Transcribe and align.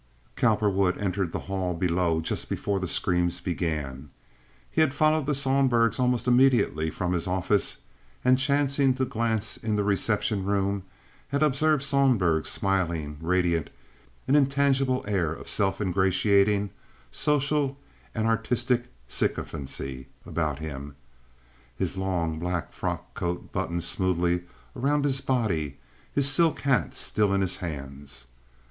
Cowperwood 0.35 0.97
entered 0.97 1.31
the 1.31 1.41
hall 1.41 1.75
below 1.75 2.21
just 2.21 2.49
before 2.49 2.79
the 2.79 2.87
screams 2.87 3.39
began. 3.39 4.09
He 4.71 4.81
had 4.81 4.95
followed 4.95 5.27
the 5.27 5.35
Sohlbergs 5.35 5.99
almost 5.99 6.25
immediately 6.25 6.89
from 6.89 7.13
his 7.13 7.27
office, 7.27 7.77
and, 8.25 8.39
chancing 8.39 8.95
to 8.95 9.05
glance 9.05 9.57
in 9.57 9.75
the 9.75 9.83
reception 9.83 10.43
room, 10.43 10.81
he 11.29 11.35
had 11.37 11.43
observed 11.43 11.83
Sohlberg 11.83 12.47
smiling, 12.47 13.19
radiant, 13.21 13.69
an 14.27 14.33
intangible 14.35 15.05
air 15.07 15.31
of 15.33 15.47
self 15.47 15.79
ingratiating, 15.79 16.71
social, 17.11 17.77
and 18.15 18.25
artistic 18.25 18.85
sycophancy 19.07 20.07
about 20.25 20.57
him, 20.57 20.95
his 21.77 21.95
long 21.95 22.39
black 22.39 22.73
frock 22.73 23.13
coat 23.13 23.51
buttoned 23.51 23.83
smoothly 23.83 24.45
around 24.75 25.05
his 25.05 25.21
body, 25.21 25.77
his 26.11 26.27
silk 26.27 26.61
hat 26.61 26.95
still 26.95 27.31
in 27.35 27.41
his 27.41 27.57
hands. 27.57 28.25